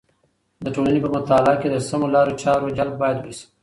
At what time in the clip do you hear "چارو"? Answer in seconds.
2.41-2.73